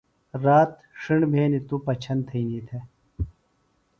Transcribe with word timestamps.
رات 0.43 0.71
ڇِھݨ 1.01 1.19
بھینیۡ 1.31 1.65
توۡ 1.67 1.81
پچھن 1.85 2.17
تھئینی 2.27 2.59
تھےۡ۔ 2.67 2.85